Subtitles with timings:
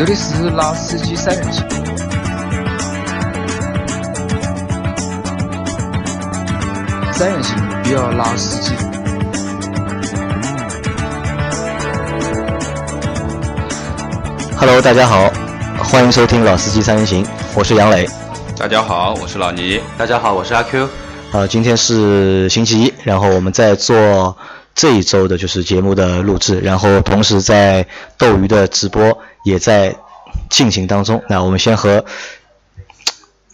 [0.00, 1.62] 这里是老司机三人行，
[7.12, 8.72] 三人行不要老司机。
[14.56, 15.30] Hello，大家好，
[15.76, 18.08] 欢迎收听老司机三人行，我是杨磊。
[18.56, 19.82] 大家好，我是老倪。
[19.98, 20.88] 大家好，我是阿 Q。
[21.32, 24.34] 呃，今天是星期一，然后我们在做
[24.80, 29.94] 这一周的就是节目的录制，然后同时在斗鱼的直播也在
[30.48, 31.22] 进行当中。
[31.28, 32.02] 那我们先和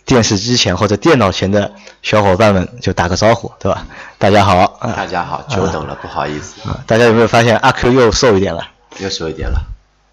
[0.05, 3.85] 电视机前或者电脑前的小伙伴们就打个招呼，对吧？
[4.19, 8.63] 大家好，啊大家好，久等了，不好意思，啊大家有没有发现阿 Q 又瘦一点了？
[9.01, 9.61] 又瘦一点了。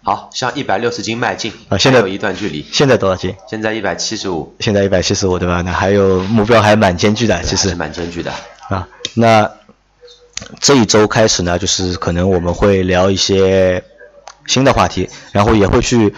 [0.02, 3.32] 好，向一百六十斤迈进，啊现在还有一段距离，现在多少斤？
[3.48, 5.62] 现在一百七十五，现在一百七十五，对吧？
[5.62, 8.32] 那还有目标还蛮艰巨的，其实蛮艰巨的。
[8.68, 9.48] 啊，那
[10.60, 13.84] 这一周开始呢，就是可能我们会聊一些
[14.46, 16.14] 新的话题，然后也会去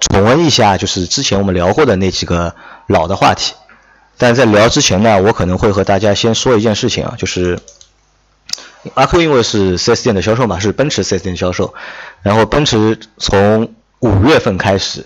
[0.00, 2.54] 重温一下，就是之前我们聊过的那几个
[2.86, 3.54] 老的话题。
[4.18, 7.60] 但在聊之前呢，我可能会和大家先说一件事情啊，就是
[8.94, 11.74] 阿 Q 因为是 4S 店的销售嘛，是奔驰 4S 店销售，
[12.22, 15.04] 然后奔驰从五月份开始，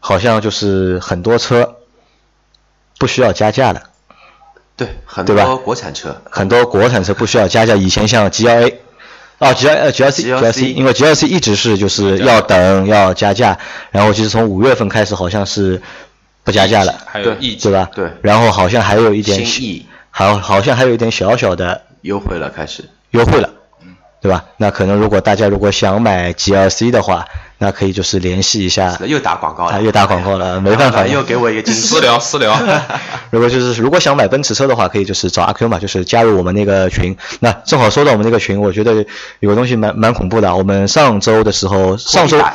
[0.00, 1.76] 好像就是很多车
[2.98, 3.84] 不需要加价了。
[4.80, 8.76] 对，很多国产车，很多国产车不需要加价，以前像 GLA，
[9.36, 13.58] 哦 G L 呃 GLC GLC 因为 GLC 一直是就是要等要加价，
[13.90, 15.82] 然后其实从五月份开始好像是
[16.44, 17.90] 不加价了，对还有 E 对吧？
[17.94, 18.10] 对。
[18.22, 22.84] 然后好像还有一点新 E，好好像还有一点小小的优惠了，开始。
[23.10, 23.50] 优惠了，
[24.20, 24.44] 对吧？
[24.58, 27.26] 那可能如果大家如果想买 GLC 的话，
[27.58, 32.00] 那可以就是联系一下，又打广告了，啊又打广告了没办法又给我一个惊喜私。
[32.00, 32.54] 聊私聊，
[33.30, 37.16] 如果就是如果想买奔驰车的话，可以就是找阿 Q 嘛，就是加入我们那个群。
[37.40, 39.04] 那正好说到我们那个群，我觉得
[39.40, 40.54] 有个东西蛮蛮恐怖的。
[40.54, 42.52] 我们上周的时候，上周100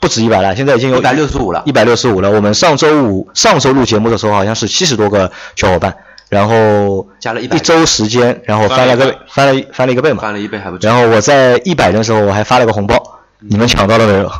[0.00, 2.30] 不止一百了，现在已经有一百六十五了一百六十五了。
[2.30, 5.96] 我们上周五上周录节目的时候，好像是七十多个小伙伴，
[6.32, 10.22] 然后加了100一周时间，然后翻了个翻了翻了一个倍嘛。
[10.22, 14.32] 翻了一倍还不止然后我在一百人的时候，我还发了个红包，你们抢到了没有？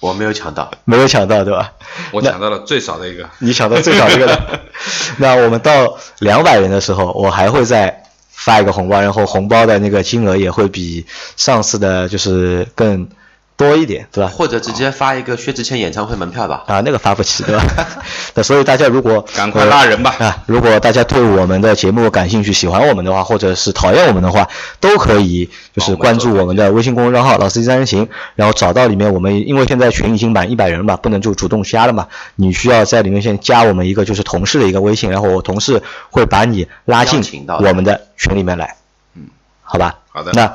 [0.00, 1.72] 我没有抢到，没有抢到，对吧？
[2.10, 3.30] 我抢到了最少的一个。
[3.38, 4.60] 你抢到最少一个了。
[5.18, 13.08] 那我们到两百人的时候，我还会再发一个红包，然后红包的那个金额也会比上次的就是更
[13.56, 14.30] 多一点，对吧？
[14.30, 16.64] 或者直接发一个薛之谦演唱会门票吧。
[16.66, 17.64] 啊，那个发不起，对吧？
[18.34, 20.42] 那所以大家如果赶快拉人吧呃啊！
[20.46, 24.46] 如果大家对我们的节目感兴趣、喜欢我们的话，或者是讨厌我们的话，
[24.78, 38.76] 都可以就是关注我们的微信公众账号“老司机三人行”，然后找到里面我们，因为现在群已经满一百人了嘛，不能就主动加了嘛，你需要在里面先加我们一个就是同事的一个微信，然后我同事会把你拉进我们的群里面来，
[39.14, 39.28] 嗯，
[39.62, 39.98] 好吧？
[40.12, 40.52] 好的那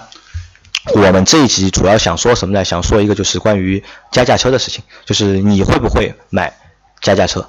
[0.95, 2.65] 我们这一集主要想说什么呢？
[2.65, 6.51] 想说一个就是关于加价车的事情，就是你会不会买
[7.01, 7.47] 加价车？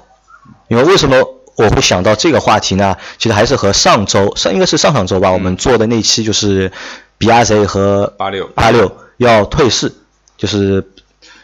[0.67, 1.17] 因为为什么
[1.55, 2.95] 我会想到这个话题呢？
[3.17, 6.71] 其实还是和上周上应该是上上周吧，我们做的那期就是
[7.17, 9.91] 比亚 Z 和八六八六要退市，
[10.37, 10.87] 就是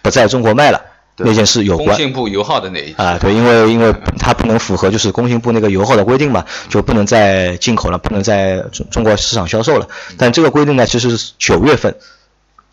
[0.03, 0.81] 不在中国卖了
[1.19, 1.95] 那件事有关工。
[1.95, 9.87] 信部油耗的那一啊，对，因为因为它不能符合就是工信部那个油耗的规定嘛，就不能再进口了，不能在中中国市场销售了。
[10.17, 11.95] 但这个规定呢，其实是九月份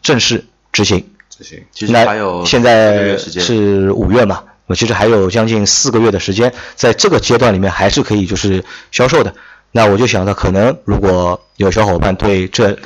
[0.03, 1.07] 正式执行。
[1.29, 1.63] 执行。
[1.73, 9.35] 其实那还有现在是五月嘛，我其实还有将近四个月的时间，在这个阶段里面还是可以就是销售的。
[9.73, 12.79] 那我就想到，可能如果有小伙伴对这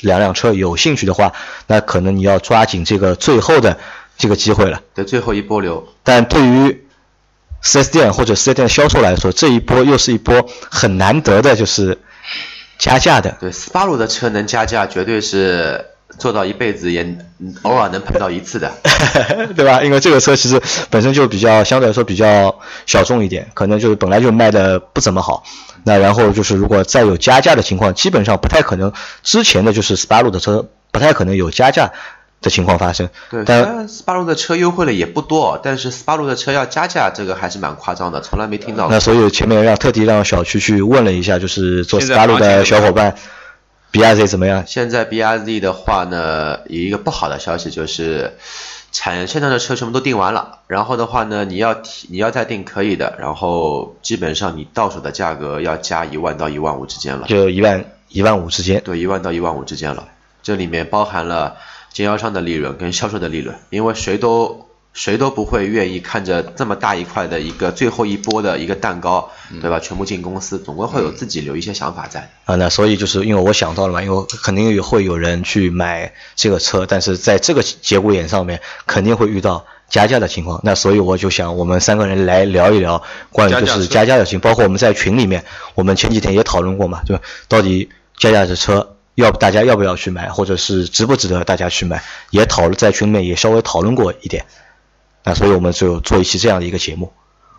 [0.00, 1.32] 两辆车有兴趣的话，
[1.66, 3.76] 那可能你要抓紧这个最后的
[4.16, 4.80] 这个机会了。
[4.94, 6.86] 的最后一波流，但对于
[7.62, 11.98] 4S 店或者 4S 店的销售来说，这一波又是一波很难得的，就是
[12.78, 13.36] 加价的。
[13.40, 15.84] 对斯巴鲁的车能加价，绝对是
[16.18, 18.72] 做到一辈子也嗯偶尔能碰到一次的。
[19.56, 19.82] 对吧？
[19.82, 20.60] 因为这个车其实
[20.90, 25.42] 本身就比较相对来说比较小众一点，可能就是本来就卖的不怎么好。
[25.84, 28.92] 那然后就是如果再有加价的情况，基本上不太可能。
[29.22, 31.92] 之前的就是斯巴鲁的车不太可能有加价
[32.46, 33.10] 的情况发生。
[33.28, 39.00] 对，虽但然斯巴鲁的车优惠了也不多，但是斯巴鲁的车要加价，这个还是蛮夸张的，从来没听到那。
[39.00, 43.16] 所以前面让特地让小区去问了一下，就是做斯巴鲁的小伙伴
[43.92, 44.64] ，BRZ 怎么样？
[44.66, 48.36] 现在 BRZ 的话呢，有一个不好的消息就是，
[48.92, 58.80] 产现在的车全部都订完了，然后的话呢，你要提你要再订可以的，然后基本上你到手的价格要加一万到一万五之间了，就一万一万五之间。
[58.84, 60.04] 对，一万到一万五之间了，
[60.42, 61.56] 这里面包含了
[61.96, 69.30] 经销商的利润跟销售的利润，因为谁都谁都不会愿意看着这么大一块的一个最后一波的一个蛋糕，
[69.62, 69.80] 对吧？
[69.80, 72.52] 全部进公司，总归会有自己留一些想法在的。
[72.52, 80.60] 啊，那所以就是因为我想到了嘛，因为肯定也会有人去买这个车，但是在这个节骨眼上面肯定会遇到加价的情况。
[80.64, 83.02] 那所以我就想，我们三个人来聊一聊
[83.32, 87.22] 关于就是加价的情况，包括我们在群里面，我们前几天也讨论过嘛，对吧？
[87.48, 87.88] 到底
[88.18, 94.46] 加价的车要大家要不要去买，或者是值不值得大家去买，也讨论在群里面也稍微讨论过一点。
[95.24, 97.12] 那所以我们就做一期这样的一个节目，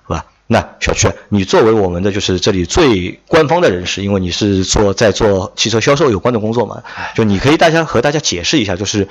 [0.08, 0.26] 是吧？
[0.46, 6.84] 那小曲，你作为我们的就是这里最官方的人士，因为你是做在做汽车销售有关的工作嘛，
[7.16, 9.10] 就你可以大家和大家解释一下，就是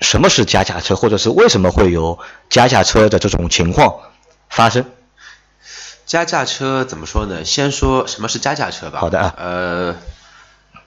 [0.00, 3.96] 什么是加价车，或者是为什么会有加价车的这种情况
[4.48, 4.84] 发生？
[6.06, 7.44] 加价车怎么说呢？
[7.44, 9.00] 先说什么是加价车吧。
[9.00, 9.34] 好的啊。
[9.36, 9.96] 呃，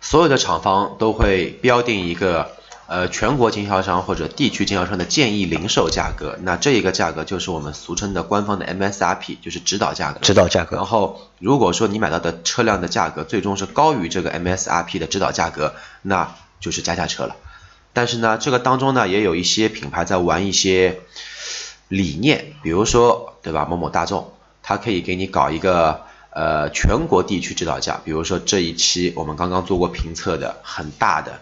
[0.01, 2.51] 所有的厂方都会标定一个。
[2.87, 10.19] 呃，全国经销商或者地区经销商的建议零售价格，那这一个价格就是我们俗称的官方的 MSRP，就是指导价格。
[10.19, 10.75] 指导价格。
[10.75, 17.37] 然后，如果说你买到的车辆的价格最终是高于这个 MSRP 的指导价格，那就是加价车了。
[17.93, 20.99] 但是呢，这个当中呢，也有一些品牌在玩一些
[21.87, 23.65] 理念，比如说，对吧？
[23.69, 24.33] 某某大众，
[24.63, 31.39] 它可以给你搞一个呃全国地区指导价，比如说这一期我们刚刚做过评测的很大的。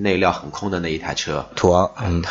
[0.00, 2.22] 内料很空的那一台车，途昂， 嗯，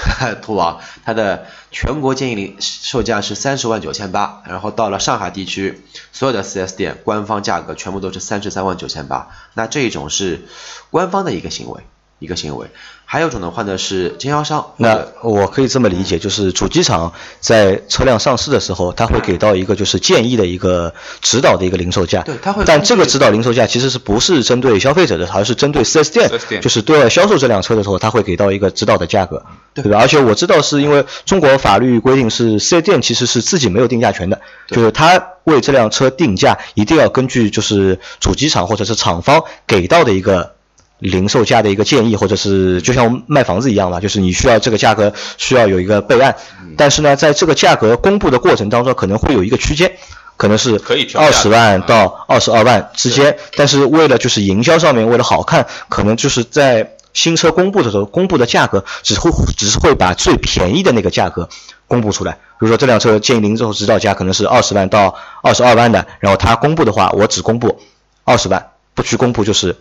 [0.42, 5.84] 途昂，它的全国建议零售价是三十万九千八，然后到了上海地区，
[6.14, 10.46] 所有的 4S 店官方价格全部都是三十三万九千八，那这一种是
[10.92, 11.82] 官方的一个行为。
[12.20, 12.68] 一个行为，
[13.06, 14.74] 还有一种的话呢是经销商。
[14.78, 22.24] 那我可以这么理解，就是主机厂在车辆上市的时候，他会给到一个就是建议的一个指导的一个零售价。
[22.24, 22.64] 对，他会。
[22.66, 30.00] 但这个指导零售价其实是不是针对消费者的，而是针对 4S 店，就是对外销售这辆车的时候，他会给到一个指导的价格，对吧？
[30.00, 40.57] 而且我知道是因为中国法律规定是 4S 店其实是自己没有定价权的，就是他为这辆车定价一定要根据就是主机厂或者是厂方给到的一个。
[41.00, 46.36] 零售价的一个建议，或者是就像卖房子一样吧，就是你需要这个价格需要有一个备案，
[46.76, 49.92] 但是呢，在这个价格公布的过程当中，可能会有一个区间，
[50.38, 50.82] 可能是
[51.14, 61.48] 二十万到二十二万之间，但是为了就是营销上面为了好看，可能就是在新车公布的时候，公布的价格只会只是会把最便宜的那个价格
[61.88, 67.80] 公布出来，比如说这辆车建议零售指导价可能是二十万到二十二万的，然后它公布的话，我只公布
[68.24, 69.76] 二十万，不去公布就是。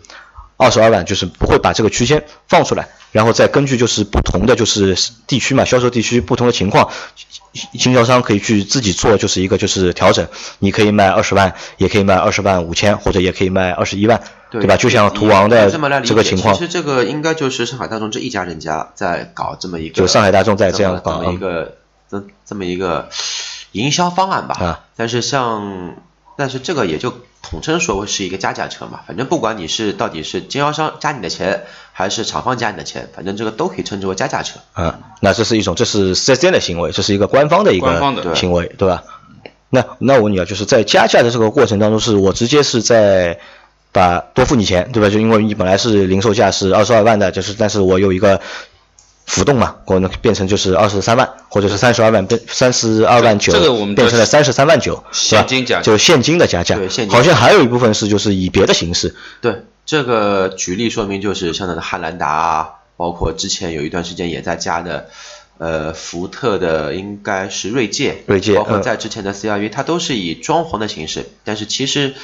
[0.57, 6.91] 二十二万就是不会把这个区间放出来，然后再根据就是不同的就是地区嘛，销售地区不同的情况，
[7.79, 10.27] 经销商可以去自己做就是一个就是调整，
[10.59, 14.77] 你可以卖二十万，也可以卖二十万五千，或者也可以卖二十一万，对吧？
[14.77, 15.71] 就像途王的
[16.03, 16.55] 这个情况。
[16.55, 21.77] 其实这个应该就是上海大众这一家人家在搞这么一个，就上海大众在这样搞一个
[22.11, 23.11] 这这么一个
[23.73, 24.57] 营销方案吧。
[24.59, 24.81] 啊。
[24.97, 25.97] 但是像，
[26.37, 27.13] 但是这个也就。
[27.49, 31.63] 统称说是一个加价车嘛，反正不管你是到底是经销商加你的钱，
[31.93, 34.59] 还是厂方加你的钱，反正这个都可以称之为加价车。
[34.75, 39.05] 嗯，那这是一种，这是四 S 店的行为，这是一个官方的一个行为，对吧？
[39.71, 43.39] 那那我问你啊，就是在加价的这个过程当中，是我直接是在
[43.93, 45.09] 把多付你钱，对吧？
[45.09, 48.41] 就因为你本来是零售价是二十二万的，就是但是我有一个。
[49.27, 57.17] 浮动嘛，可能变成就是二十三万，或者是三十二万变三十二万九，这个我们变成了三十三万九，现金加就现金的加价，对，现金。
[57.17, 59.15] 好像还有一部分是就是以别的形式。
[59.41, 65.09] 对，这个举例说明就是像那个汉兰达啊，包括之前有一段时间也在加的，
[65.59, 72.15] 呃，福特的应该是锐界，锐界，包括在之前的 CRV，它都是以装潢的形式，但是其实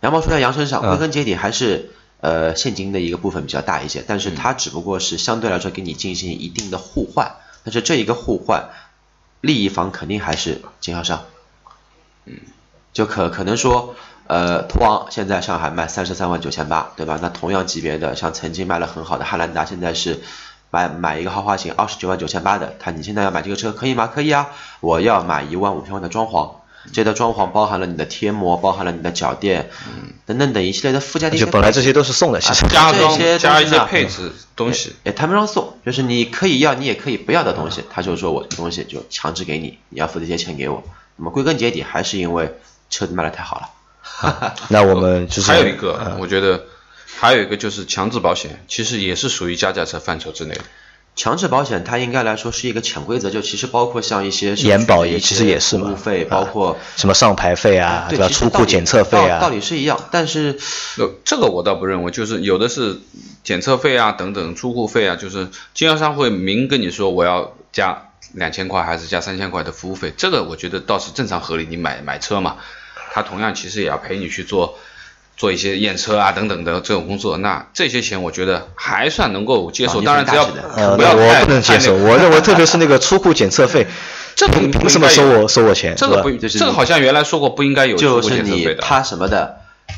[0.00, 1.90] 羊毛出在羊身上，归根结底还是。
[2.24, 7.32] 呃，现金的一个部分比较大一些，但是它只不过是相对来说给你进行一定的互换，
[7.64, 8.70] 但是这一个互换，
[9.42, 11.24] 利益方肯定还是经销商，
[12.24, 12.38] 嗯，
[12.94, 13.94] 就可可能说，
[14.26, 17.18] 呃，途昂现在上海卖三十三万九千八，对吧？
[17.20, 20.22] 那同样级别的，像曾经卖了很好的汉兰达，现在是
[20.70, 24.06] 买买一个豪华型二十九万九千八的，他你现在要买这个车可以吗？
[24.06, 24.48] 可以啊，
[24.80, 26.63] 我要买一万五千万的装潢。
[26.92, 31.38] 这套装潢包含了你的贴膜，包含了你的脚垫，嗯等等等一系列的附加的。
[31.38, 40.82] 就本来这些都是送的，其实加这些加一些配置东西，哎，谈不上送，就是你可以要，你也可以不要的东西，他就说我这东西就强制给你，你要付这些钱给我。
[41.16, 42.54] 那么归根结底还是因为
[42.90, 44.54] 车子卖的太好了。
[44.68, 46.64] 那我们就是还有一个，我觉得
[47.16, 50.60] 还有一个就是强制保险，其实也是属于加价车范畴之内的。
[51.16, 58.28] 强制保险它应该来说是一个潜规则，就其实包括像一些延保也其实也是嘛，服务费包括什么上牌费啊，对吧？
[58.28, 60.08] 出库检测费啊，道理是一样。
[60.10, 60.58] 但是
[61.24, 62.98] 这个我倒不认为，就是有的是
[63.44, 71.66] 检测费啊等等出库费啊，就是经销商会明跟你说我要加两千块还是加三千块的服务费，这个我觉得倒是正常合理。
[71.70, 72.56] 你买买车嘛，
[73.12, 74.78] 他同样其实也要陪你去做。
[75.36, 80.00] 做一些验车啊等等的这种工作，那这些钱我觉得还算能够接受。
[80.00, 80.44] 当然，只要
[80.76, 81.94] 呃，我不能接受。
[81.94, 83.86] 我认为，特别是那个出库检测费，
[84.36, 85.94] 这个凭凭什么收我收我钱？
[85.96, 88.82] 这个不，这个好像原来说过不应该有出就是你检测费的。
[88.82, 89.56] 他什么的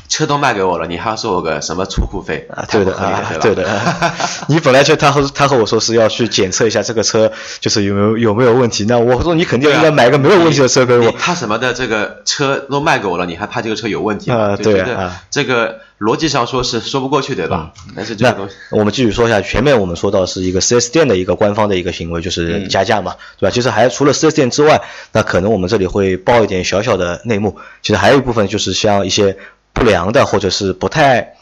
[0.09, 2.47] 车都卖给我了，你还要收我个什么出库费？
[2.53, 3.53] 啊，对的啊，对？
[3.55, 3.67] 的。
[4.47, 11.05] 你本来就他和他和我说是要去检测一下这个车就是有没有有没有问题，那我说你肯定应该买个没有问题的车给我。
[11.05, 14.37] 你他什么的这个车都卖给我了，你还怕这个车有问题吗？
[14.37, 17.73] 啊就觉得对啊这个逻辑上说是说不过去，对吧？
[17.95, 23.51] 但是这那个东西，我们继续说一下，前面我们说到是一个 4S 店的一个官方的一个行为，就是嗯加价嘛，对吧？
[23.53, 27.57] 其实还除了 4S 店之外，那可能我们这里会报一点小小的内幕。
[27.81, 29.37] 其实还有一部分就是像一些
[29.77, 31.35] 不良的或者是不太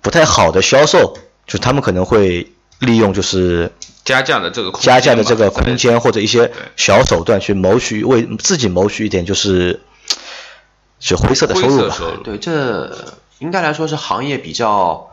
[0.00, 3.72] 不太好的销售，就他们可能会利用就是
[4.04, 9.80] 加价的这个空加价的这个空间或者一些小手段去谋取为自己谋取一点就是
[11.00, 11.96] 是灰色的收入吧。
[12.24, 12.96] 对，这
[13.38, 15.10] 应该来说是行业比较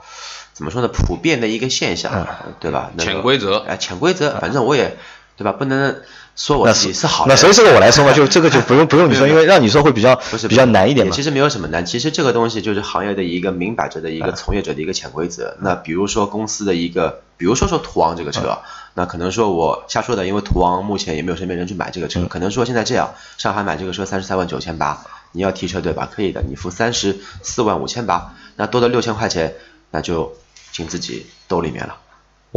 [0.54, 2.28] 怎么说呢，普遍的一个现象，
[2.60, 2.92] 对吧？
[2.96, 4.98] 那个潜规则哎，潜规则，反正我也
[5.38, 5.52] 对吧？
[5.52, 5.96] 不能
[6.36, 7.34] 说我那自己是好的。
[7.34, 11.24] 那所以这个我来说嘛，就这个就不用不用你说，因为让你说会比较不是比较难一点嘛其。
[11.24, 15.58] 实没有什么难，其实这个东西就是行业的一个明摆着的一个从业者的一个潜规则。
[15.60, 18.60] 那比如说公司的一个，比如说说途昂这个车，
[18.94, 26.08] 那可能说我瞎说的，因为途昂目前也没有身边人去买这个车，可能说现在这样，上海买这个车三十三万九千八，你要提车对吧？
[26.10, 29.56] 可以的，你付三十四万五千八，那多的六千块钱，
[29.92, 30.34] 那就
[30.72, 31.98] 进自己兜里面了。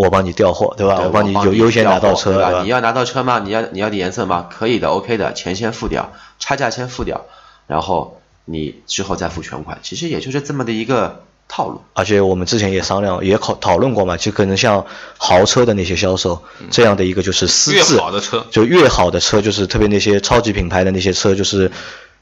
[0.01, 0.95] 我帮你调货，对吧？
[0.99, 2.51] 对我帮你帮有优先拿到车，对吧？
[2.51, 2.69] 对吧你？
[2.69, 3.41] 要拿到车吗？
[3.41, 4.49] 你要你要的颜色吗？
[4.49, 7.27] 可以的，OK 的，钱先付掉，差价先付掉，
[7.67, 9.81] 然后你之后再付全款。
[9.83, 11.83] 其实也就是这么的一个套路。
[11.95, 14.87] 而且我们之前也商量也讨讨论过嘛，就可能像
[15.17, 21.73] 豪车的那些销售这样的一个就是私自越自好的车就越好的车，就是特别那些超级品牌的那些车，就是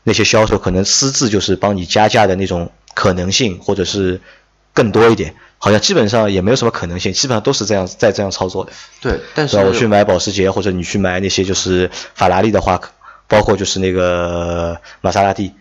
[0.03, 4.23] 那些销售可能私自就是帮你加价的那种可能性，或者是
[4.73, 5.35] 更多一点。
[5.59, 8.73] 好像基本上也没有什么可能性，基本上都是这样在这样操作的。
[9.01, 9.57] 对，但是？
[9.59, 12.81] 我去买保时捷，或者你去买那些就是法拉利的话，
[13.27, 15.53] 包括就是那个玛莎拉蒂，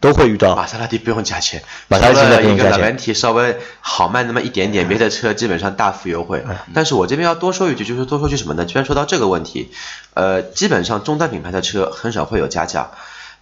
[0.00, 6.42] 都会遇到玛莎拉蒂不用加钱，玛莎拉蒂现在不用一个问题稍微好卖那么一点点，别的车基本上大幅优惠。
[6.74, 8.64] 但是我这边要多说一句，就是多说句什么呢？
[8.64, 9.70] 既然说到这个问题，
[10.14, 12.90] 呃，基本上中端品牌的车很少会有加价。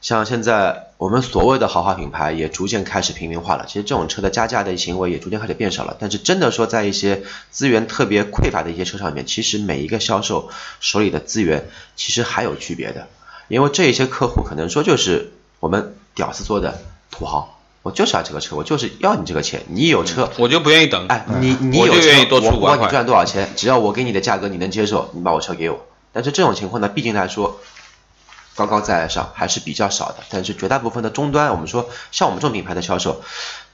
[0.00, 5.96] 像现在我们所谓的豪华品牌也逐渐开始平民化了，其实这种车的加价的行为也逐渐开始变少了。
[6.00, 10.48] 但是真的说在一些资源特别匮乏的一些车上面，其实每一个销售
[10.80, 13.08] 手里的资源其实还有区别的，
[13.48, 16.80] 因为这一些客户可能说就是我们屌丝做的
[17.10, 20.30] 土豪，我就是要这个车，我就是要你这个钱，你有车。
[20.38, 21.06] 我就不愿意等。
[21.08, 25.86] 哎，你你有车，就愿意多出我不管你赚多少钱，只要我给你的价格你能接受，你把我车给我。
[26.12, 27.60] 但是这种情况呢，毕竟来说，
[28.54, 30.16] 高高在上还是比较少的。
[30.30, 33.22] 但是绝大部分的终端，我们说像我们这种品牌的销售，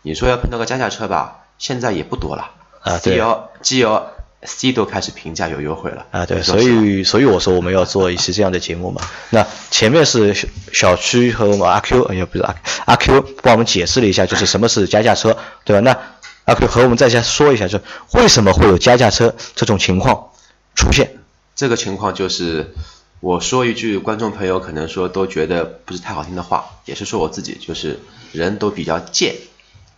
[0.03, 2.51] 你说要碰到个加价车吧，现在也不多了。
[2.83, 4.11] 啊对 G L G L
[4.43, 9.03] C 都开始评价有优惠了啊，对，所以所以我说我们要做一期这样的节目嘛。
[9.31, 12.55] 那前面是小小区和我们阿 Q，哎呀不是阿
[12.85, 15.81] 阿 Q 帮我们解释了一下，就是什么是加价车，对吧？
[15.81, 15.99] 那
[16.45, 17.81] 阿 Q 和我们再加说一下，就
[18.13, 20.31] 为什么会有加价车这种情况
[20.77, 21.17] 出现？
[21.57, 22.73] 这个情况就是，
[23.21, 27.99] 我说一句，观众朋友可能说都觉得不是太好听的话，也是说我自己，就是
[28.33, 29.35] 人都比较贱，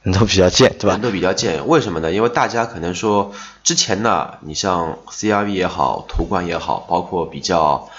[0.03, 1.01] 人都比较贱，对吧人？
[1.03, 1.67] 都比较贱。
[1.67, 2.13] 为什么呢？
[2.13, 3.33] 因为大家可能说
[3.65, 7.91] 之前呢，你像 CRV 也好，途观也好，包括比较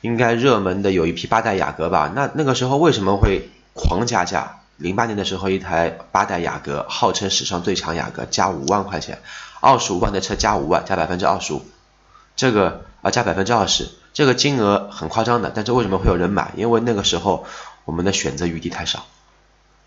[0.00, 4.60] 应该热门的有一批八代雅阁吧，那那个时候为什么会狂加价？
[4.78, 9.20] 零八年的时候，一台八代雅阁号称史上最强雅阁，加五万块钱，
[9.60, 11.62] 二十五万的车加五万，加百分之二十五，
[12.36, 16.54] 这个啊加百分之二十，这个金额很夸张的，但是为什么会有人买？
[16.56, 17.44] 因为那个时候
[17.84, 19.04] 我们的选择余地太少。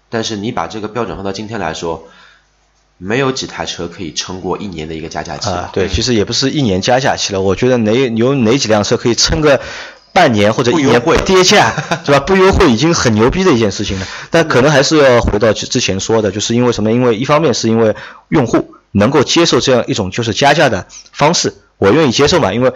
[0.07, 2.07] 但是你把这个标准放到今天来说，
[3.00, 9.59] 没有几台车可以撑过一年的一个加价期啊，对，其实也不是一年加价期了，我觉得哪有哪几辆车可以撑个
[10.13, 11.74] 半年或者一年不跌价，
[12.05, 12.19] 对吧？
[12.19, 14.05] 不优惠已经很牛逼的一件事情了。
[14.29, 16.91] 但可能还是要回到之之前说的，就是因为什么？
[16.91, 17.95] 因为一方面是因为
[18.27, 22.71] 用户能够接受这样一种就是加价的方式，我愿意接受嘛，因为。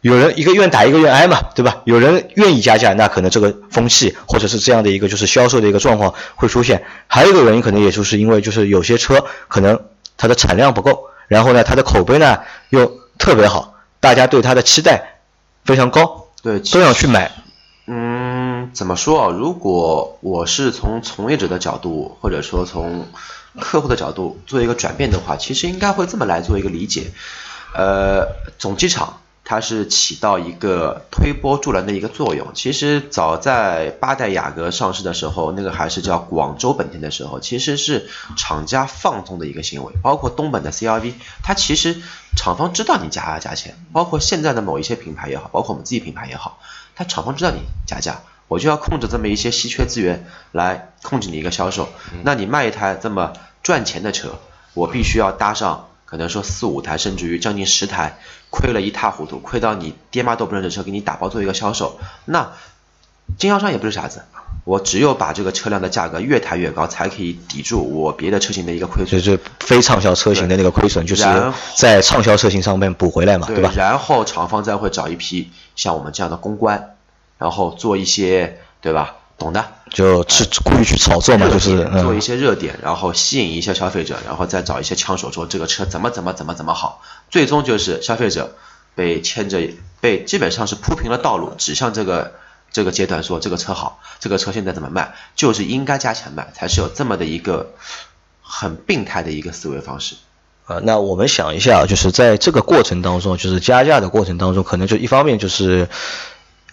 [0.00, 1.82] 有人一个愿打一个愿挨嘛，对吧？
[1.84, 6.84] 有人愿意加价，那可能这个风气或者是这样的一个就是销售的一个状况会出现。
[7.08, 9.80] 还有一个原因，可能也就是因为就是有些车可能
[10.16, 15.18] 它的产量不够，然后呢它的口碑呢又特别好，大家对它的期待
[15.64, 17.32] 非常高，对，都想去买。
[17.88, 19.28] 嗯，怎么说啊？
[19.30, 23.06] 如果我是从从业者的角度，或者说从
[23.60, 27.12] 客户的角度做一个转变的话，其实应该会这么来做一个理解。
[27.74, 28.26] 呃，
[28.58, 32.48] 总机厂它是起到一个推波助澜的一个作用。
[32.52, 39.92] 其实早在八代雅阁上市的时候，那个还是叫广州本田的时候，其实是厂家放纵的一个行为。
[40.02, 41.12] 包括东本的 CRV，
[41.44, 42.02] 它其实
[42.36, 46.58] 厂方知道你加价加钱，包括现在的某一些品牌也好，包括我们自己品牌也好，
[46.96, 51.88] 它厂方知道你加价，我就要控制这么一些稀缺资源来控制你一个销售。
[52.24, 54.40] 那你卖一台这么赚钱的车，
[54.74, 55.85] 我必须要搭上。
[56.06, 58.16] 可能说四五台，甚至于将近十台，
[58.48, 61.98] 亏了一塌糊涂，亏到你爹妈都不认识车，给你打包做一个销售。
[62.24, 62.52] 那
[63.36, 64.22] 经销商也不是傻子，
[64.64, 69.20] 我只有把这个车辆的价格越抬越高，才可以抵住我别的车型的一个亏损。
[69.20, 71.24] 就是非畅销车型的那个亏损，就是
[71.76, 73.72] 在畅销车型上面补回来嘛，对吧？
[73.76, 76.94] 然后厂方再会找一批像我们这样的公关，
[77.38, 79.16] 然后做一些，对吧？
[79.38, 88.56] 懂的，就去故意去炒作嘛，就是做一嗯，些热点，然后吸引一些消费者，然后再找一些枪手说这个车怎么怎么怎么怎么好，最终就是消费者
[88.94, 89.60] 被牵着
[90.00, 92.32] 被基本上是铺平了道路，指向这个
[92.72, 97.74] 这个阶段说这个车好，这个车现在怎么卖，就是应该加钱卖，才是有这么的一个
[98.42, 100.16] 很病态的一个思维方式。
[100.68, 105.88] 呃，那我们想一下，就是在这个过程当中，就是加价的过程当中，可能就一方面就是，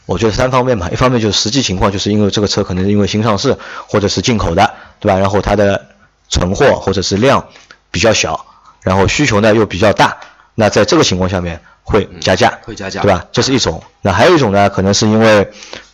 [0.06, 3.58] 我觉得三方面吧，一方面就是实际情况，就是因为这个车可能是因为新上市
[3.88, 5.18] 或者是进口的，对吧？
[5.20, 5.88] 然后它的
[6.30, 7.48] 存货或者是量
[7.92, 8.46] 比较小，
[8.82, 10.18] 然后需求呢又比较大，
[10.56, 13.26] 那在这个情况下面会加价，会加价对吧？
[13.32, 13.84] 这是一种。
[14.02, 15.50] 那还有一种呢，可能是因为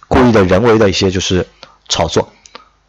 [0.08, 1.46] 故意的人为的一些就是
[1.88, 2.32] 炒作。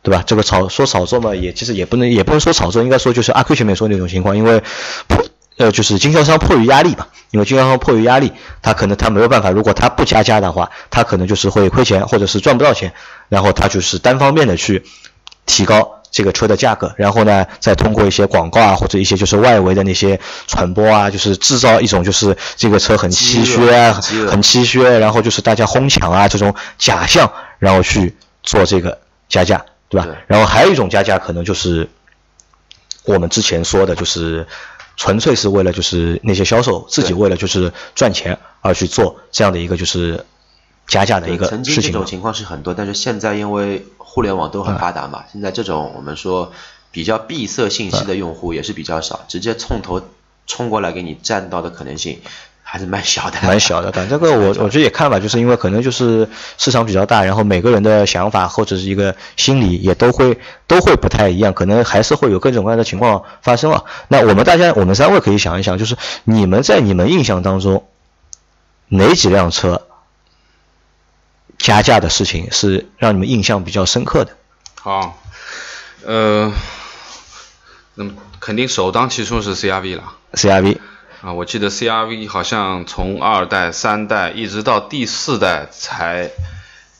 [0.03, 0.25] 对吧？
[0.27, 4.63] 这个炒说炒作嘛，也其实也不能也不能说炒作，应该说就是阿 Q 前面说的那种情况，因为
[5.09, 5.23] 迫
[5.61, 12.93] 呃就是经销商迫于压力吧，因为经销商迫于压力，他可能他没有办法，如果他不加价的话，他可能就是会亏钱或者是赚不到钱，
[13.29, 14.85] 然后他就是单方面的去
[15.45, 28.99] 提高这个车的价格，然后呢再通过一些广告啊或者一些就是外围的那些传播啊，就是制造一种就是这个车很稀缺啊，很稀缺，然后就是大家哄抢啊这种假象，然后去做这个
[29.29, 30.07] 加价，对吧？
[30.07, 31.89] 对然后还有一种加价可能就是
[33.05, 34.47] 我们之前说的，就是
[35.01, 40.27] 纯粹是为了就是那些销售自己为了就是赚钱而去做这样的一个就是
[40.87, 41.93] 加价的一个曾经事情嘛。
[41.95, 46.53] 这种情况是很多，但是现在因为互联网都很发达嘛，现在这种我们说
[46.91, 50.03] 比较闭塞信息的用户也是比较少，直接冲头
[50.47, 52.21] 冲过来给你占到的可能性
[52.73, 53.39] 还是蛮小的。
[53.43, 63.83] 蛮小的，但这个我 我觉得也看吧，就是因为可能就是市场比较大，然后每个人的想法或者是一个心理也都会都会不太一样，可能还是会有各种各样的情况发生啊。
[64.07, 67.89] 那我们大家我们三位可以想一想，就是你们在你们印象当中
[68.87, 69.89] 哪几辆车
[71.59, 74.37] 加价的事情是让你们印象比较深刻的？
[74.81, 75.19] 好，
[76.07, 76.53] 呃，
[77.97, 80.05] 那么肯定首当其冲是 CRV 了
[80.35, 80.79] CRV
[81.23, 81.33] 啊！
[81.33, 86.31] 我记得 CRV 好像从二代、三代一直到第四代才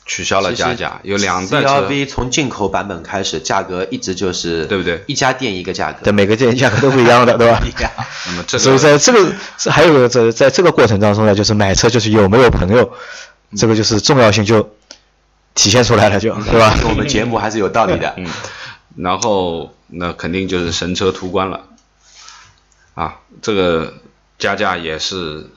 [0.05, 5.99] 取消了加价，有两代车 CRV 从进口版本开始，价格一直就是对不对一家店一个价格。
[6.03, 7.61] 对每个店价格都不一样的，对吧？
[7.65, 7.91] 一样
[8.27, 12.93] 那么这所以个在这个这还有个在在这个过程当中呢，就是买车就是有没有朋友，
[13.57, 14.69] 这个就是重要性就
[15.55, 16.77] 体现出来了就，对吧？
[16.87, 18.13] 我们节目还是有道理的。
[18.17, 18.27] 嗯，
[18.97, 21.61] 然后那肯定就是神车途观了，
[22.93, 23.93] 啊，这个
[24.41, 25.47] 加价也是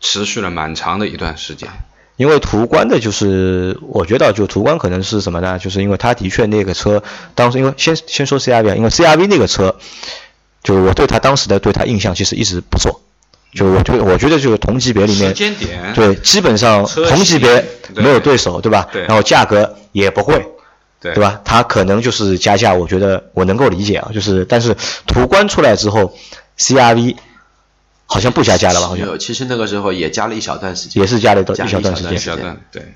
[0.00, 1.68] 持续了蛮长的一段时间。
[2.16, 5.58] 因为途观的，就是我觉得就途观可能是什么呢？
[5.58, 7.02] 就是因为它的确那个车
[7.34, 9.76] 当时因为先先说 CRV，啊因为 CRV 那个车，
[10.64, 13.00] 就是我对它当时的对它印象其实一直不错，
[13.54, 18.88] 就我觉得我觉得就是同级别里面时间点对基本上同级别没有对手，对吧？
[18.92, 20.44] 对然后价格也不贵，
[21.00, 21.22] 对对？
[21.22, 21.40] 吧？
[21.44, 26.16] 它可能就是加价，我觉得我能够理解啊，就是但是途观出来之后
[26.58, 27.14] ，CRV
[28.10, 28.88] 好像不加价了吧？
[28.88, 32.94] 好像有，其实那个时候也加了一小段时间，也是加了一小段时间时小段对。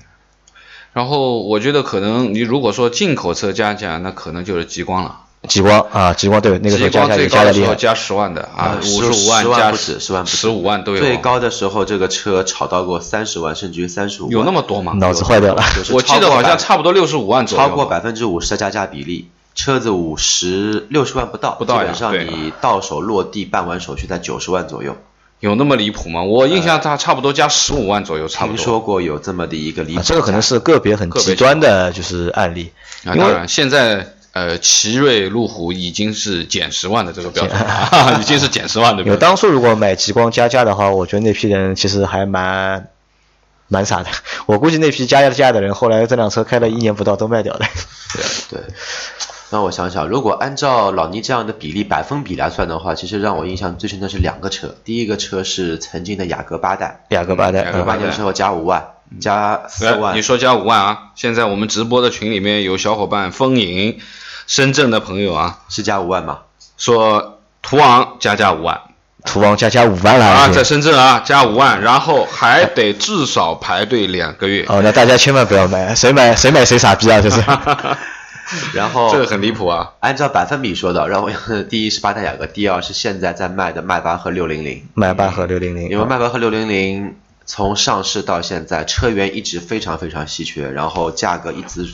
[0.91, 5.19] 然后我觉得可能你如果说进口车加价，那可能就是极光了。
[5.47, 7.75] 极光啊，极光对，那个时候极光最加价也加高的时候的厉害。
[7.75, 10.99] 加十万的啊，呃五十五万加不止10万不止十五万都有。
[10.99, 14.31] 最高的时候，这个车炒到过三十万，甚至于三十五万。
[14.31, 14.93] 有那么多吗？
[14.93, 15.61] 脑子坏掉了。
[15.75, 17.67] 就是我记得好像差不多六十五万左右。
[17.67, 24.97] 超过百分之五十的加价比例，车子五十六十万不到，不到基本上你到手落地办完手续在九十万左右。
[25.39, 26.23] 有那么离谱吗？
[26.23, 28.55] 我印象它差不多加十五万左右，差不多。
[28.55, 32.71] 听说过有这么的一个离谱这个可能是个别很极端的，就是案例。
[33.03, 39.19] 啊，当然，现在呃，奇瑞、路虎已经是减十万的这个标准了， 已经是减十万的因为标准。
[39.19, 42.87] 当初如果买极光加价的话，我觉得那批人其实还蛮
[43.67, 44.09] 蛮傻的。
[44.47, 47.59] 我估计那批加价的人，后来这辆车开了一年不到都卖掉了。
[48.49, 48.61] 对，
[49.53, 54.73] 让我想想，如果按照老倪这样的比例百分比来算的话，其实让我印象最深的是两个车。
[54.83, 58.83] 第一个车是曾经的雅阁八代，雅阁八代，雅阁八代之后加五万，
[59.21, 60.99] 加四来，万你，说加五万啊？
[61.13, 63.99] 现在我们直播的群里面有小伙伴风影，
[64.47, 66.39] 深圳的朋友啊，是加五万吗？
[66.79, 68.81] 说途昂加价五万
[69.23, 77.21] 途昂加加五万了啊，在深圳啊加五万，然后还得至少排队两个月，哦，那大家千万不要买，谁买谁买谁傻逼啊！
[77.21, 77.39] 这是
[78.73, 79.93] 然后这个很离谱啊。
[79.99, 81.29] 按照百分比说的，然后
[81.63, 84.87] 第一是八代雅阁，第二是现在在卖的迈巴赫六零零。
[84.93, 91.87] 迈巴赫六零零，因为迈巴赫六零零从上市到现在，车源一直非常非常稀缺，然后价格一直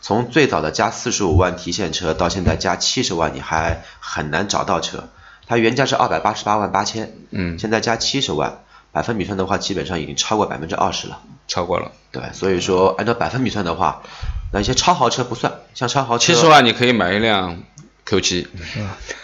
[0.00, 5.08] 从最早的加四十五万提现车到现在加七十万，你还很难找到车。
[5.48, 11.20] 它原价是二百八十八万八千，嗯，现在加七十万，百分比算的话，基本上已经超过百分之二十了。
[11.46, 14.02] 超过了对，所以说按照百分比算的话，
[14.52, 17.62] 那一些超豪车不算，像超豪车七十万，你可以买一辆
[18.04, 18.48] Q 七，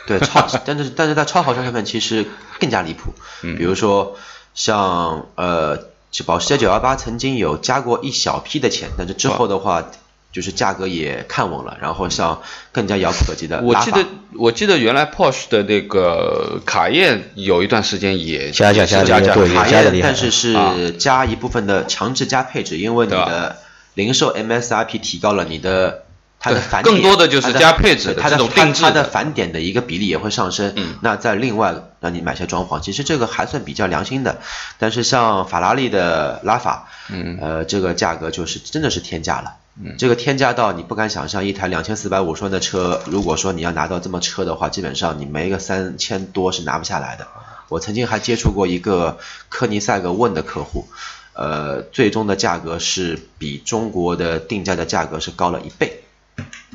[0.07, 2.27] 对超， 但是但是在超豪车上面其实
[2.59, 3.57] 更加离谱，嗯。
[3.57, 4.17] 比如说
[4.55, 5.79] 像呃，
[6.27, 9.91] 保时捷918曾经有加过一小批的钱，但是之后的话
[10.33, 14.05] 就是价格也看稳了，然后像更加遥不可及的我记得
[14.35, 20.75] 我记得原来 Porsche 的那个卡宴有一段时间也加价加加价价对卡宴，的但是啊。
[20.75, 23.59] 是加一部分的强制加配置，因为你的
[23.95, 26.05] 零售 MSRP 提高了，你的
[26.41, 30.73] 它的返点更多的就是加配置的它的这种定制的它它的返点的一个比例也会上升。
[30.77, 34.41] 嗯那再另外让你买些装潢，其实这个还算比较良心的。
[34.79, 39.57] 但是像法拉利的拉法，嗯呃，这个价格就是真的是天价了。
[39.81, 47.27] 嗯，这个天价到你不敢想象，一台两千四百五十万的车，如果说你要拿到这么车的话，基本上你没个三千多是拿不下来的。
[47.69, 50.89] 我曾经还接触过一个科尼赛格问的客户，
[51.35, 56.03] 呃，最终的价格是比中国的定价的价格是高了一倍，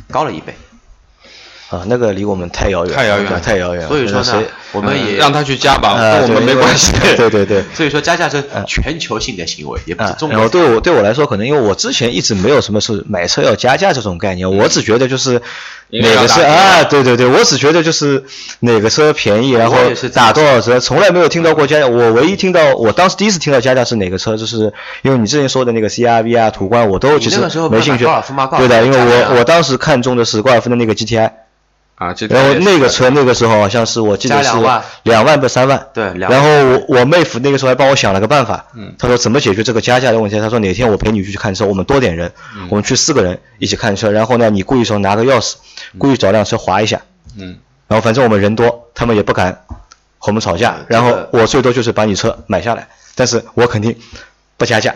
[0.09, 0.55] 高了一倍。
[1.69, 3.89] 啊，那个离我们太遥远，太遥远了太遥远了。
[3.89, 6.93] 所以说呢，我们也嗯让他去加吧，呃跟我们对没关系。
[7.17, 7.61] 对对对。
[7.73, 15.41] 所以说加价是全球性的行为，也不是啊，中国然后对我对我来说，可能因为我之前一直没有什么是买车要加价这种概念，我只觉得就是
[15.89, 18.23] 哪个车啊，对对对，我只觉得就是
[18.61, 21.87] 哪个车便宜，然后是打多少折，从来没有听到过加价。
[21.87, 28.05] 我唯一听到，我当时第一次听到加价是哪个车，就是因为你之前说的那个 CRV 啊、途观，我都其实那时候没兴趣
[28.57, 31.29] 对的，因为我我当时看中的是高尔夫的那个 GTI。
[31.97, 34.51] 啊，这然后那个车那个时候好像是我记得是
[35.03, 40.39] 两万不三万，对两万然后我我妹夫那个时候还帮我想了个办法，嗯，他说怎么解决这个加价的问题？
[40.39, 42.31] 他说哪天我陪你去看车，我们多点人，
[42.69, 45.55] 我们去四个人一起看车，然后呢你故意说拿个钥匙，
[45.97, 47.01] 故意找辆车划一下，
[47.35, 47.57] 嗯，
[47.87, 49.51] 然后反正我们人多，他们也不敢
[50.19, 53.95] 和我们吵架嗯，然后我最多就是把你车买下来，但是我肯定
[54.55, 54.93] 不加价，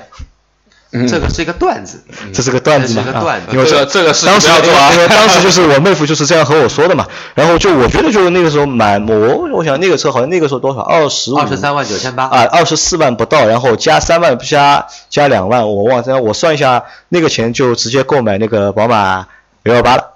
[1.08, 2.02] 这个是一个段子，
[2.34, 3.48] 这是个段子嘛这是个段子。
[3.48, 4.92] 啊因为这这个是当时不要做啊。
[4.94, 10.82] 因为当时就是我妹夫就是这样和我说的嘛，然后就我觉得就是那个时候买我我想那个车好像那个时候多少？
[10.82, 11.38] 二十五。
[11.38, 12.26] 二十三万九千八。
[12.26, 19.28] 啊二十四万不到，然后加三万加加两万，我忘了，我算一下那个钱就直接购买那个宝马
[19.64, 20.11] 幺幺八了。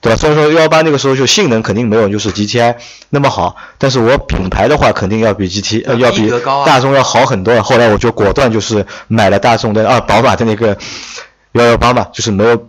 [0.00, 0.16] 对吧？
[0.16, 2.76] 虽然说幺幺八那个时候就性能肯定没有就是 GTI
[3.10, 6.32] 那么好，但是我品牌的话肯定要比 GT 呃要比
[6.64, 7.62] 大众要好很多。
[7.62, 10.76] 后来我就果断就是买了大众的啊宝马的那个
[11.52, 12.66] 幺幺八嘛，就是没有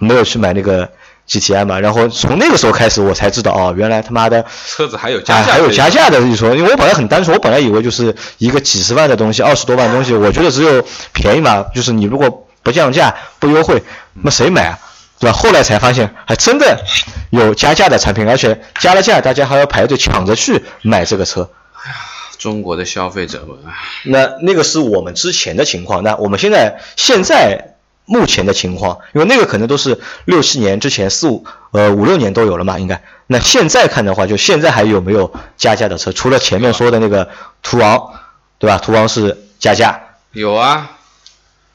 [0.00, 0.90] 没有去买那个
[1.28, 1.78] GTI 嘛。
[1.78, 5.88] 然后从那个时候开始我才知道哦，原来他妈的车子还有加啊，价，还有加。
[5.88, 13.82] 价的一说，因为我本来很单纯，我本来以为就是一个几十万的东西，二十多万的东西，我觉得只有便宜嘛，就是你如果不降价、不优惠，
[14.14, 14.78] 那谁买啊？
[15.22, 15.38] 对吧？
[15.38, 16.84] 后来才发现，还真的
[17.30, 21.48] 有加价的产品，而且加了价，大家还要排队抢着去买这个车。
[21.74, 21.96] 哎呀
[22.38, 23.56] 中国的消费者们，
[24.02, 33.00] 那那个是我们之前的情况，那我们现在现在目前的情况，因为那个可能都是六七年之前四五呃五六年都有了嘛，应该。
[33.28, 36.10] 那现在看的话，就现在还有没有加价的车？
[36.10, 37.28] 除了前面说的那个
[37.62, 38.10] 途昂，
[38.58, 38.76] 对吧？
[38.78, 40.00] 途昂是加价，
[40.32, 40.90] 有啊，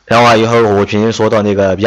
[0.04, 1.78] 然后啊以后我平时说到那个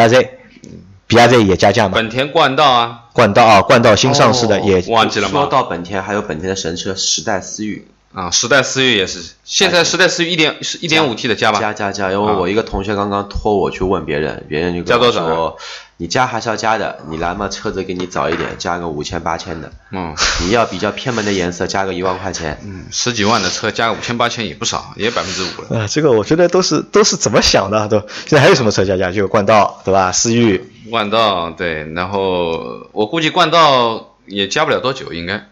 [1.10, 5.32] BRZ，BRZ 也加价嘛，本田冠道啊，冠道啊，冠道新上市的哦也忘记了吗？
[5.40, 11.60] 说到本田，还有本田的神车时代思域，啊，时代思域也是，现在时代思域一点是一点五 T 的加吧？
[11.60, 15.58] 加加加，因为啊我一个同学刚刚托我去问别人，别人就跟我加多少啊说，
[15.96, 22.58] 你加还是要加的，你来嘛车子给你早一点，加个五千八千的，嗯 你要比较偏门的颜色，加个一万块钱。
[22.64, 25.68] 嗯，十几万的车加个五千八千也不少，也百分之五了。
[25.70, 28.00] 呃，这个我觉得都是都是怎么想的都。
[28.26, 29.12] 现在还有什么车加价？
[29.12, 30.10] 就有冠道，对吧？
[30.10, 35.46] 思域，冠道对，然后我估计冠道也加不了多久，应该。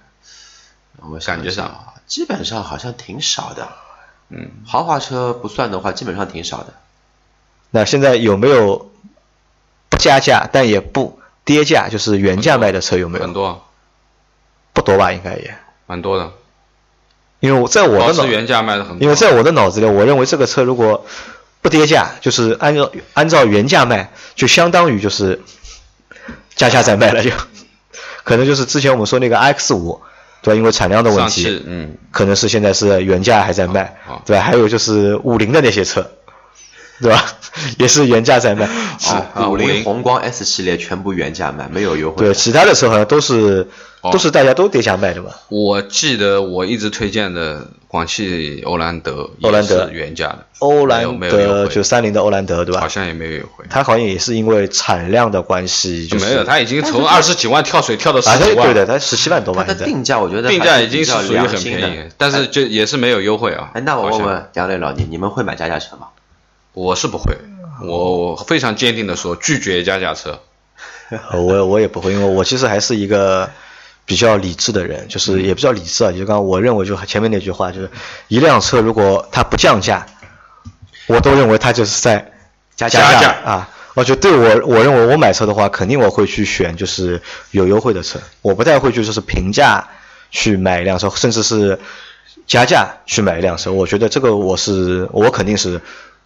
[1.00, 3.68] 我想感觉上一下啊，基本上好像挺少的。
[4.30, 6.74] 嗯，豪华车不算的话，基本上挺少的。
[7.70, 8.90] 那现在有没有
[9.88, 13.24] 不加价但也不跌价，就是原价卖的车有没有？
[13.24, 13.64] 很多，
[14.72, 15.56] 不多吧，应该也。
[15.86, 16.32] 蛮多的。
[17.40, 19.02] 因为我在我的脑，原价卖的很多。
[19.02, 21.06] 因为在我的脑子里，我认为这个车如果
[21.62, 25.40] 不跌价，就是按照按照原价卖，就相当于就是
[26.54, 27.30] 加价再卖了，就
[28.24, 30.02] 可能就是之前我们说那个 X 五，
[30.42, 30.56] 对吧？
[30.56, 34.42] 因为产量的问题汽，，嗯，可能是现在是原价还在卖，对吧？
[34.42, 36.10] 还有就是五菱的那些车，
[37.00, 37.24] 对吧？
[37.78, 38.66] 也是原价在卖。
[38.66, 43.68] 啊啊五五菱菱宏光 S 系列全部原价卖，没有优惠对，其他的车好像都是
[44.00, 45.30] 哦都是大家都跌价卖的嘛。
[45.48, 52.80] 我记得我一直推荐的广汽欧蓝德，欧蓝德是原价的，欧蓝德惠就三菱的欧蓝德，对吧？
[52.80, 53.64] 好像也没有优惠。
[53.70, 59.86] 它好像也是因为产量的关系，就是没有，它已经从二十几万跳水跳到啊，十几万，对对的，它十七万多它嘛，现在。
[59.86, 63.70] 的定价我觉得定价已经是属于很便宜，但是就也是没有优惠啊。
[63.74, 66.08] 哎，那我问问杨磊老弟，你们会买加价车吗？
[66.78, 67.36] 我是不会，
[67.82, 70.38] 我我非常坚定的说拒绝加价车。
[71.10, 73.50] 呃 我我也不会，因为我其实还是一个
[74.04, 76.12] 比较理智的人，就是也比较理智啊。
[76.12, 77.90] 就是刚刚我认为就前面那句话，就是
[78.28, 80.06] 一辆车如果它不降价，
[81.08, 82.30] 我都认为它就是在
[82.76, 83.70] 加价加价啊。
[83.94, 89.88] 我觉得对我我认为我买车的话，肯定我会去选就是有优惠的车，我不太会去就是平价
[90.30, 91.80] 去买一辆车，甚至是
[92.46, 93.72] 加价去买一辆车。
[93.72, 95.80] 我觉得这个我是我肯定是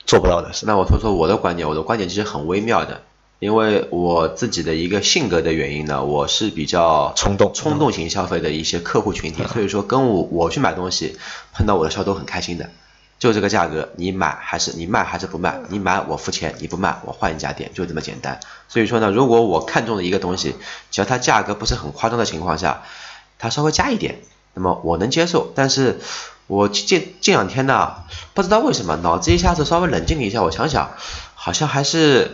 [0.07, 0.53] 做不到的。
[0.53, 3.03] 是那我说说我的观点，我的观点其实很微妙的，
[3.39, 11.17] 因为我自己的一个性格的原因呢，我是比较冲动冲动型消费的一些客户群体，所以说跟我我去买东西，
[11.53, 12.71] 碰到我的时候都很开心的。
[13.19, 15.61] 就这个价格，你买还是你卖还是不卖？
[15.69, 18.41] 你买我付钱，你不卖我换一家店，就这么简单。
[18.69, 20.57] 所以说呢，如果我看中的一个东西，
[20.91, 22.83] 只要它价格不是很夸张的情况下，
[23.39, 24.19] 它稍微加一点，
[24.55, 25.53] 那么我能接受。
[25.55, 26.01] 但是
[26.47, 27.95] 我这这两天呢，
[28.35, 30.91] 不知道为什么脑子一下子稍微冷静了一下，我想想，
[31.35, 32.33] 好像还是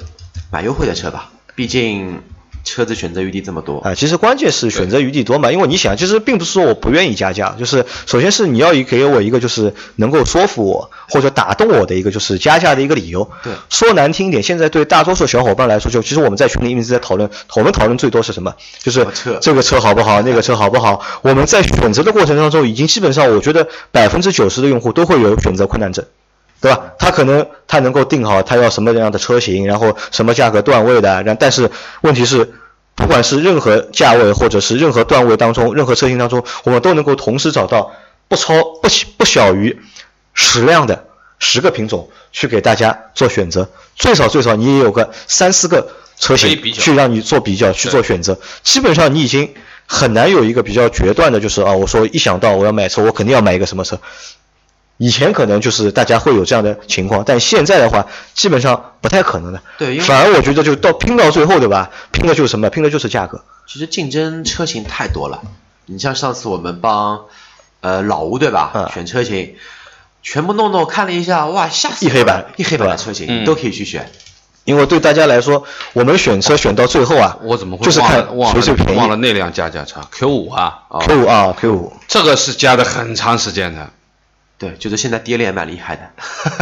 [0.51, 2.23] 买优惠的车吧，毕竟
[2.65, 3.79] 车子选择余地这么多。
[3.81, 13.31] 啊，其实关键是选择余地多嘛，因为你想，其实并不是说我不愿意加价，就是首先是你要给我一个就是能够说服我或者打动我的一个就是加价的一个理由。
[13.43, 18.55] 对说难听一点，现在对大多数小伙伴来说，就其实我们在群里一直在讨论，我们讨论最多是什么？
[18.83, 21.01] 就是车这个车好不好， 那个车好不好？
[21.23, 26.05] 我们在选择的过程当中，已经基本上我觉得百分之九十的用户都会有选择困难症。
[26.61, 26.93] 对吧？
[26.99, 32.53] 他可能他能够定好他要什么样的车型，然后什么价格段位的，然但是问题是，
[32.95, 37.93] 不管是任何价位或者是任何段位当中，任何车型当中，我们都能够同时找到
[38.27, 39.81] 不超不小不小于
[40.35, 41.05] 十辆的
[41.39, 49.55] 十个品种去给大家做选择，最少最少你也有个三四个车型去让你做比较去做选择，基本上你已经
[49.87, 54.01] 很难有一个比较决断的，就是啊，我说一想到我要买车，我肯定要买一个什么车。
[54.99, 59.63] 以前可能就是大家会有这样的情况，但现在的话，基本上不太可能的。
[59.79, 61.91] 对因为反而我觉得就到拼到最后，对吧？
[62.13, 62.69] 拼的就是什么？
[62.69, 63.43] 拼的就是价格。
[63.67, 65.43] 其实竞争车型太多了，
[65.87, 67.27] 你像上次我们帮
[67.81, 69.55] 呃老吴对吧、嗯选车型，
[70.23, 74.11] 全部弄弄看了一下，哇，吓死一黑板一黑板的车型、都可以去选。
[74.65, 78.99] 因为对大家来说，我们选车选到最后啊，我怎么会就是忘了看谁最便宜。
[78.99, 80.81] 忘了那辆加价车 Q 五啊？
[80.89, 83.89] 哦 Q 五啊，Q 五，这个是加的很长时间的。
[84.59, 86.03] 对，就是现在跌的也蛮厉害的。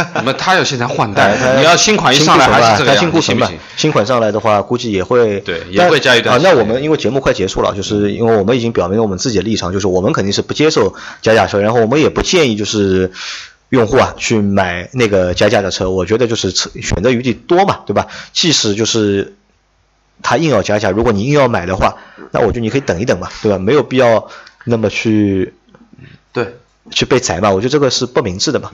[0.13, 6.41] 那么他要现在换代，你要新款一上来还是这个样，新库存吧新款上来的话，估计也会对也会加一段啊。
[6.43, 13.11] 那我们因为节目快结束了，就是因为我们已经表明了我们自己的立场，就是我们肯定是不接受加价车，然后我们也不建议就是
[13.69, 15.89] 用户啊去买那个加价的车。
[15.89, 18.05] 我觉得就是车选择余地多嘛，对吧？
[18.31, 19.33] 即使就是
[20.21, 21.97] 他硬要加价，如果你硬要买的话，
[22.29, 23.57] 那我觉得你可以等一等嘛，对吧？
[23.57, 24.29] 没有必要
[24.65, 25.55] 那么去
[26.31, 26.55] 对，
[26.91, 28.71] 去被宰嘛，我觉得这个是不明智的嘛。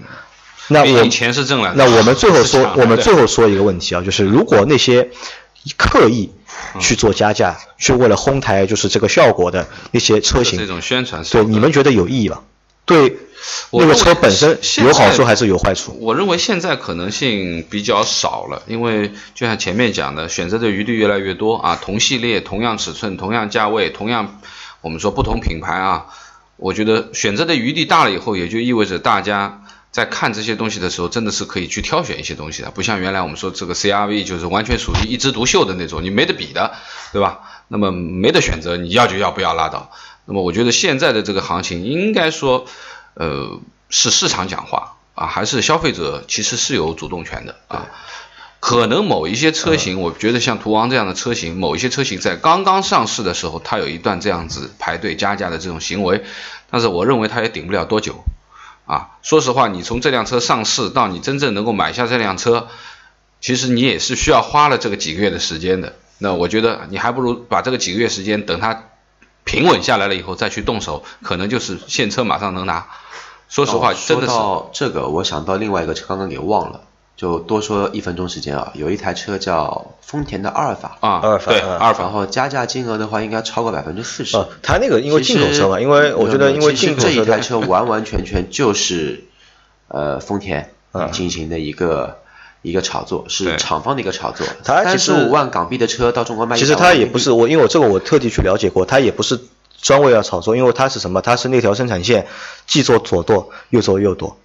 [0.70, 1.76] 那我钱是挣来的。
[1.76, 5.10] 那我们最后说我们最后说一个问题啊，就是如果那些
[5.78, 6.32] 刻意
[6.76, 12.42] 嗯去做加价，去为了哄抬就是这个效果的那些车型，这种宣传对，你们觉得有意义吗？
[12.86, 13.18] 对
[13.72, 15.98] 那个车本身有好处还是有坏处？
[16.02, 24.42] 我认为现在可能性比较少了，因为就像前面讲的，选择的余地越来越多啊，同系列、同样尺寸、同样价位、同样
[24.82, 26.08] 我们说不同品牌啊，
[26.58, 36.74] 我觉得选择的余地大了以后，也就意味着大家在看这些东西的时候，真的是可以去挑选一些东西的，不像原来我们说这个 CRV 就是完全属于一枝独秀的那种，你没得比的，
[37.12, 37.42] 对吧？
[37.68, 39.92] 那么没得选择，你要就要，不要拉倒。
[40.26, 42.66] 那么我觉得现在的这个行情应该说，
[43.16, 47.88] 呃，是市场讲话啊，还是消费者其实是有主动权的啊。
[48.64, 56.24] 可能某一些车型，我觉得像途昂这样的车型，某一些车型在刚刚上市的时候，它有一段这样子排队加价的这种行为，
[56.72, 58.24] 但是我认为它也顶不了多久
[58.86, 59.18] 啊。
[59.22, 62.70] 说实话，你从这辆车上市到你真正能够买下这辆车，
[63.42, 65.96] 其实你也是需要花了这个几个月的时间的。
[66.20, 68.86] 那我觉得你还不如把这个几个月时间等它
[69.44, 72.88] 平稳下来了以后再去动手，可能就是现车马上能拿。
[73.50, 76.84] 说实话，真的是到这个，我想到另外一个车，刚刚给忘了，
[77.16, 78.72] 就多说一分钟时间啊。
[78.76, 84.38] 有一台车叫丰田的阿尔法，啊，阿尔法对，阿尔法，后加价金额的话应该超过百分之四十。
[84.38, 89.26] 哦，它那个因为进口车嘛，因为我觉得因为进口车这一台车完完全全就是
[89.88, 92.20] 呃丰田嗯进行的一个。
[92.66, 99.38] 一个炒作是厂方的一个炒作，三十五万港币的车到中国卖其实它也不是我，因为我这个我特地去了解过，它也不是
[99.82, 101.22] 专为要炒作，因为它是什么？
[101.22, 102.26] 它是那条生产线
[102.66, 104.38] 既做左舵又做右舵，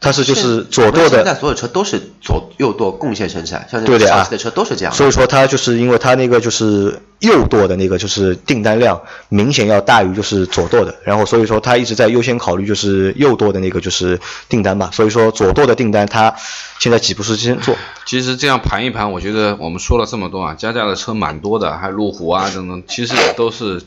[0.00, 4.96] 它是就是左舵的，现在所有车都是左右舵共线生产，像那对的啊个小气的车都是这样的。
[4.96, 16.32] 所以说它就是因为它那个就是右舵的那个就是订单量明显要大于就是左舵的，然后所以说它一直在优先考虑就是右舵的那个就是订单嘛，所以说左舵的订单它
[16.78, 17.74] 现在挤不出时间做。
[18.06, 23.82] 其实这样盘一盘，我觉得我们说了这么多啊，加价的车蛮多的，还有路虎啊等等，其实也都是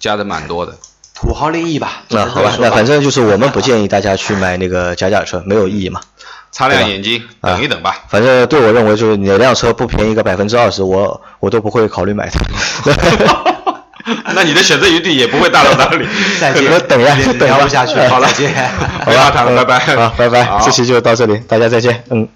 [0.00, 0.78] 加的蛮多的。
[1.14, 6.00] 土豪利益吧，那好吧，那反正就是我们不建议大家去买那个假假车，没有意义嘛。
[6.50, 8.04] 擦亮眼睛，啊等一等吧。
[8.08, 12.40] 反正对我认为就是哪辆车不便宜个百分之二十，我我都不会考虑买它。
[14.34, 16.06] 那你的选择余地也不会大到哪里。
[16.40, 18.70] 再见，等呀，等呀聊不下去，好了，再见。
[19.04, 19.96] 不要谈了，拜拜。
[19.96, 22.28] 好，拜拜，这期就到这里，大家再见，嗯。